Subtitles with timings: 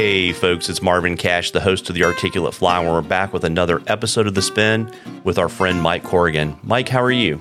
[0.00, 3.44] Hey, folks, it's Marvin Cash, the host of The Articulate Fly, and we're back with
[3.44, 4.90] another episode of The Spin
[5.24, 6.58] with our friend Mike Corrigan.
[6.62, 7.38] Mike, how are you?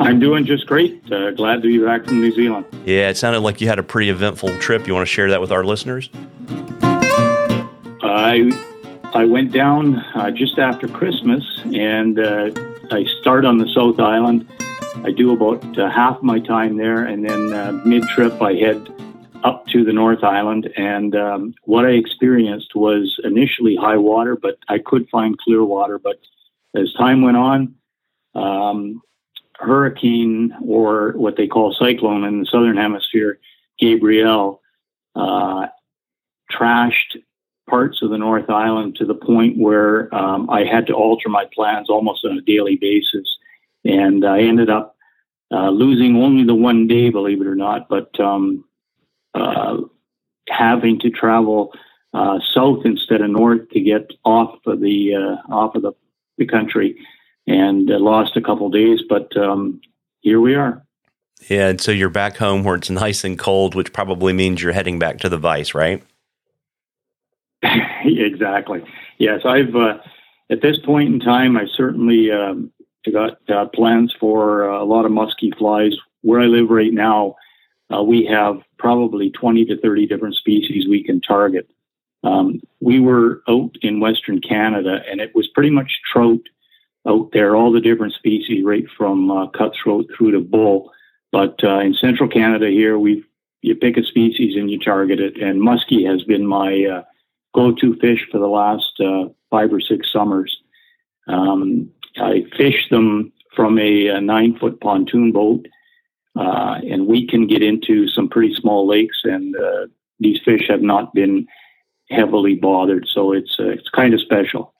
[0.00, 1.00] I'm doing just great.
[1.12, 2.66] Uh, glad to be back from New Zealand.
[2.84, 4.88] Yeah, it sounded like you had a pretty eventful trip.
[4.88, 6.10] You want to share that with our listeners?
[8.02, 8.50] I
[9.14, 12.50] I went down uh, just after Christmas, and uh,
[12.90, 14.44] I start on the South Island.
[15.04, 18.92] I do about uh, half my time there, and then uh, mid trip I head
[19.44, 20.70] up to the North Island.
[20.76, 25.98] And um, what I experienced was initially high water, but I could find clear water.
[25.98, 26.20] But
[26.74, 27.74] as time went on,
[28.34, 29.02] um,
[29.56, 33.38] hurricane or what they call cyclone in the southern hemisphere,
[33.78, 34.60] Gabrielle,
[35.14, 35.66] uh,
[36.50, 37.22] trashed
[37.68, 41.46] parts of the North Island to the point where um, I had to alter my
[41.54, 43.36] plans almost on a daily basis.
[43.84, 44.96] And I ended up
[45.52, 48.64] uh, losing only the one day, believe it or not, but um,
[49.34, 49.78] uh,
[50.48, 51.72] having to travel
[52.12, 55.92] uh, south instead of north to get off of the uh, off of the,
[56.38, 56.96] the country,
[57.46, 59.00] and lost a couple days.
[59.08, 59.80] But um,
[60.20, 60.84] here we are.
[61.48, 64.72] Yeah, and so you're back home where it's nice and cold, which probably means you're
[64.72, 66.02] heading back to the Vice, right?
[68.04, 68.82] exactly.
[69.18, 69.98] Yes, I've uh,
[70.50, 72.72] at this point in time, I certainly um,
[73.10, 75.96] got uh, plans for uh, a lot of musky flies.
[76.22, 77.36] Where I live right now,
[77.94, 81.70] uh, we have probably 20 to 30 different species we can target.
[82.24, 86.40] Um, we were out in Western Canada, and it was pretty much trout
[87.06, 90.90] out there, all the different species, right from uh, cutthroat through to bull.
[91.30, 93.24] But uh, in Central Canada here, we
[93.62, 97.02] you pick a species and you target it, and muskie has been my uh,
[97.54, 100.62] go-to fish for the last uh, five or six summers.
[101.28, 105.66] Um, I fish them from a, a nine-foot pontoon boat,
[106.40, 109.86] uh, and we can get into some pretty small lakes, and uh,
[110.18, 111.46] these fish have not been
[112.08, 114.72] heavily bothered, so it's uh, it's kind of special.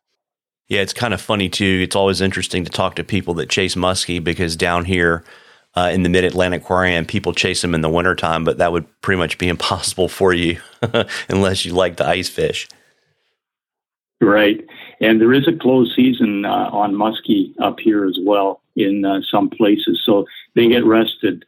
[0.69, 1.81] Yeah, it's kind of funny too.
[1.83, 5.23] It's always interesting to talk to people that chase muskie because down here
[5.75, 8.57] uh, in the mid Atlantic where I am, people chase them in the wintertime, but
[8.57, 10.61] that would pretty much be impossible for you
[11.29, 12.69] unless you like the ice fish.
[14.23, 14.65] Right.
[15.01, 19.21] And there is a closed season uh, on muskie up here as well in uh,
[19.31, 20.03] some places.
[20.05, 21.45] So they get rested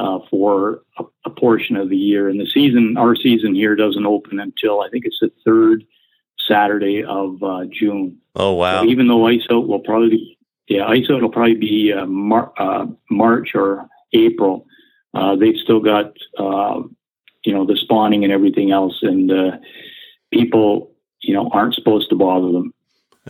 [0.00, 2.28] uh, for a, a, portion of the year.
[2.28, 5.84] And the season, our season here doesn't open until I think it's the third
[6.48, 8.18] Saturday of uh, June.
[8.34, 8.80] Oh, wow.
[8.80, 12.06] So even though ice out will probably be yeah, ice out will probably be uh,
[12.06, 14.66] Mar- uh, March or April.
[15.12, 16.80] Uh, they've still got uh,
[17.44, 19.58] you know the spawning and everything else, and uh,
[20.32, 22.72] people you know aren't supposed to bother them.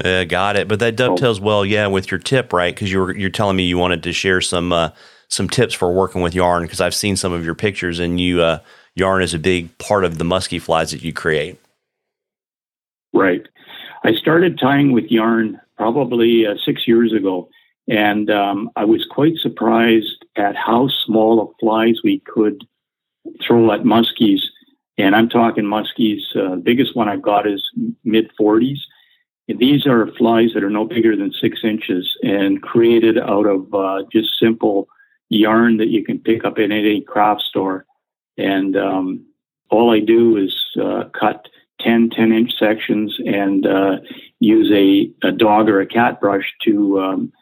[0.05, 0.69] Uh, got it.
[0.69, 2.75] But that dovetails well, yeah, with your tip, right?
[2.75, 4.91] Because you were you're telling me you wanted to share some uh,
[5.31, 8.43] some tips for working with yarn because I've seen some of your pictures, and you
[8.43, 8.59] uh,
[8.95, 11.59] yarn is a big part of the musky flies that you create.
[13.13, 13.47] Right.
[14.05, 17.49] I started tying with yarn probably uh, six years ago.
[17.89, 22.65] And um, I was quite surprised at how small of flies we could
[23.45, 24.41] throw at muskies.
[24.97, 26.21] And I'm talking muskies.
[26.37, 27.69] Uh, biggest one I've got is
[28.05, 28.79] mid 40s.
[29.49, 34.05] These are flies that are no bigger than six inches and created out of uh,
[34.13, 34.89] just simple
[35.31, 37.87] yarn that you can pick up in any craft store.
[38.37, 39.27] And um,
[39.71, 41.49] all I do is uh, cut
[41.81, 43.97] 10 10 inch sections and uh,
[44.39, 47.33] use a, a, dog or a cat brush to um,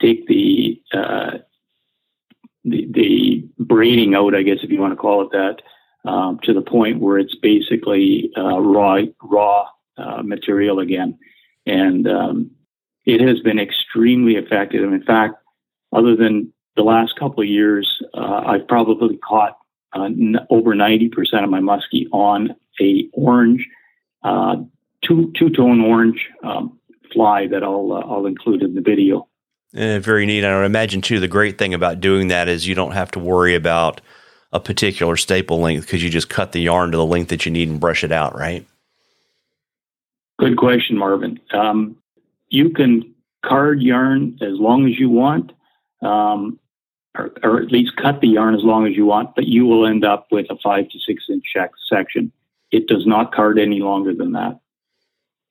[0.00, 1.38] take the, uh,
[2.64, 5.62] the, the braiding out, I guess if you want to call it that,
[6.08, 11.18] um, to the point where it's basically uh, raw raw uh, material again,
[11.66, 12.50] and um,
[13.04, 14.82] it has been extremely effective.
[14.82, 15.34] In fact,
[15.92, 19.58] other than the last couple of years, uh, I've probably caught
[19.94, 21.10] uh, n- over 90%
[21.44, 23.66] of my muskie on a orange,
[24.22, 24.56] uh,
[25.02, 26.78] two two tone orange um,
[27.12, 29.28] fly that I'll uh, I'll include in the video.
[29.74, 30.44] Eh, very neat.
[30.44, 31.20] I would imagine too.
[31.20, 34.00] The great thing about doing that is you don't have to worry about
[34.52, 37.52] a particular staple length because you just cut the yarn to the length that you
[37.52, 38.66] need and brush it out, right?
[40.38, 41.38] Good question, Marvin.
[41.52, 41.96] Um,
[42.48, 43.14] you can
[43.44, 45.52] card yarn as long as you want.
[46.02, 46.58] Um,
[47.16, 49.86] or, or, at least cut the yarn as long as you want, but you will
[49.86, 51.44] end up with a five to six inch
[51.90, 52.30] section.
[52.70, 54.60] It does not card any longer than that.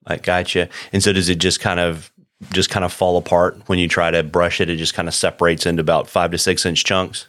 [0.06, 0.70] I gotcha.
[0.94, 2.12] And so does it just kind of
[2.54, 4.70] just kind of fall apart when you try to brush it?
[4.70, 7.28] It just kind of separates into about five to six inch chunks.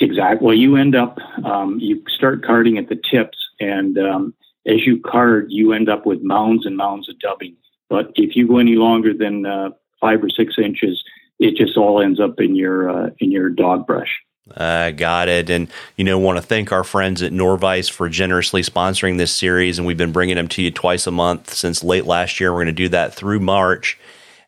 [0.00, 0.44] Exactly.
[0.44, 4.34] Well, you end up um, you start carding at the tips, and um,
[4.66, 7.54] as you card, you end up with mounds and mounds of dubbing.
[7.88, 9.70] But if you go any longer than uh,
[10.00, 11.04] five or six inches,
[11.40, 14.20] it just all ends up in your uh, in your dog brush.
[14.56, 15.48] Uh, got it.
[15.48, 19.78] And, you know, want to thank our friends at Norvise for generously sponsoring this series.
[19.78, 22.52] And we've been bringing them to you twice a month since late last year.
[22.52, 23.98] We're going to do that through March.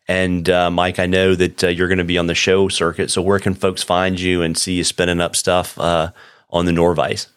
[0.07, 3.11] And, uh, Mike, I know that uh, you're going to be on the show circuit.
[3.11, 6.11] So where can folks find you and see you spinning up stuff uh,
[6.49, 7.27] on the Norvise?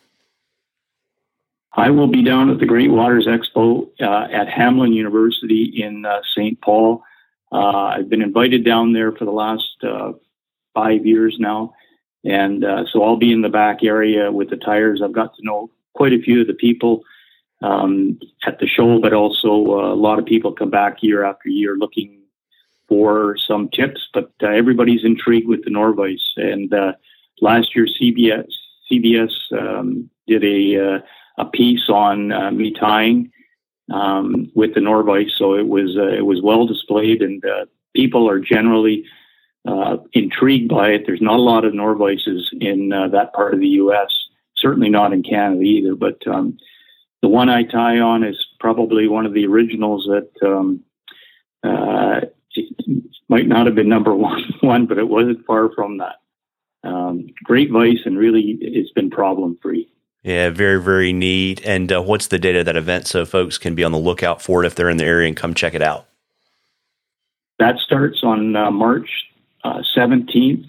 [1.75, 6.21] I will be down at the Great Waters Expo uh, at Hamline University in uh,
[6.35, 6.61] St.
[6.63, 7.05] Paul.
[7.59, 9.85] I've been invited down there for the last
[10.75, 11.75] five years now
[12.27, 15.01] and uh, so I'll be in the back area with the tyers.
[15.03, 17.03] I've got to know quite a few of the people
[17.63, 21.49] um, at the show, but also uh, a lot of people come back year after
[21.49, 22.21] year looking
[22.89, 24.09] for some tips.
[24.13, 26.33] But uh, everybody's intrigued with the Norvise.
[26.37, 26.95] And uh,
[27.41, 28.51] last year, CBS
[28.91, 30.99] CBS um, did a uh,
[31.39, 33.31] a piece on uh, me tying
[33.93, 37.43] um, with the Norvise, so it was it was well displayed, and
[37.95, 39.05] people are generally
[39.67, 41.05] uh, intrigued by it.
[41.07, 44.15] There's not a lot of Norvices in uh, that part of the U.S.
[44.57, 45.95] Certainly not in Canada either.
[45.95, 46.57] But um,
[47.23, 50.85] the one I tie on is probably one of the originals that um,
[51.65, 52.21] uh,
[53.29, 56.17] might not have been number one, one, but it wasn't far from that.
[56.85, 59.89] Um, great vice and really it's been problem free.
[60.27, 61.65] Yeah, very, very neat.
[61.65, 64.43] And uh, what's the date of that event so folks can be on the lookout
[64.43, 66.09] for it if they're in the area and come check it out?
[67.61, 69.09] That starts on uh, March
[69.65, 70.69] 17th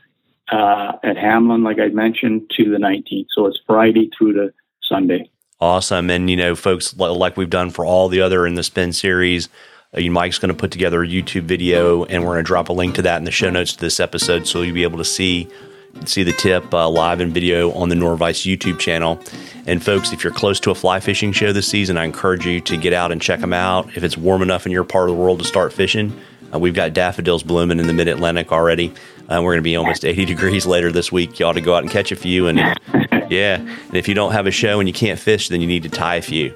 [0.52, 3.26] uh, uh, at Hamline, like I mentioned, to the 19th.
[3.32, 5.28] So it's Friday through to Sunday.
[5.60, 6.12] Awesome.
[6.12, 9.50] And, you know, folks, like we've done for all the other in the spin series,
[9.92, 12.74] uh, Mike's going to put together a YouTube video, and we're going to drop a
[12.74, 15.04] link to that in the show notes to this episode, so you'll be able to
[15.04, 15.48] see
[16.06, 19.20] see the tip uh, live and video on the Norvise YouTube channel.
[19.66, 22.62] And folks, if you're close to a fly fishing show this season, I encourage you
[22.62, 23.96] to get out and check them out.
[23.98, 26.18] If it's warm enough in your part of the world to start fishing,
[26.54, 28.94] uh, we've got daffodils blooming in the mid Atlantic already.
[29.30, 31.40] Uh, we're going to be almost 80 degrees later this week.
[31.40, 32.48] You ought to go out and catch a few.
[32.48, 32.78] And if,
[33.30, 35.84] yeah, and if you don't have a show and you can't fish, then you need
[35.84, 36.54] to tie a few.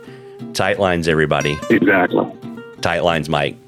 [0.54, 1.58] Tight lines, everybody.
[1.70, 2.26] Exactly.
[2.82, 3.61] Tight lines, Mike.